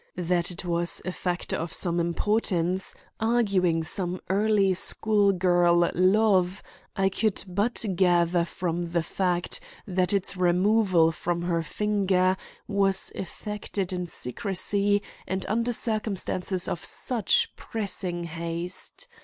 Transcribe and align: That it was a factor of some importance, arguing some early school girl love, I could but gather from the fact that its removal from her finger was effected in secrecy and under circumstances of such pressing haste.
That 0.17 0.49
it 0.49 0.65
was 0.65 0.99
a 1.05 1.11
factor 1.11 1.55
of 1.57 1.71
some 1.71 1.99
importance, 1.99 2.95
arguing 3.19 3.83
some 3.83 4.19
early 4.31 4.73
school 4.73 5.31
girl 5.31 5.87
love, 5.93 6.63
I 6.95 7.07
could 7.09 7.43
but 7.47 7.85
gather 7.95 8.43
from 8.43 8.93
the 8.93 9.03
fact 9.03 9.59
that 9.85 10.11
its 10.11 10.35
removal 10.35 11.11
from 11.11 11.43
her 11.43 11.61
finger 11.61 12.35
was 12.67 13.11
effected 13.13 13.93
in 13.93 14.07
secrecy 14.07 15.03
and 15.27 15.45
under 15.47 15.71
circumstances 15.71 16.67
of 16.67 16.83
such 16.83 17.55
pressing 17.55 18.23
haste. 18.23 19.07